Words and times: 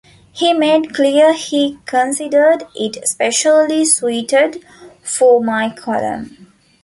He 0.31 0.51
made 0.51 0.95
clear 0.95 1.31
he 1.35 1.77
considered 1.85 2.63
it 2.73 2.97
especially 3.03 3.85
suited 3.85 4.65
for 5.03 5.43
my 5.43 5.69
column. 5.69 6.51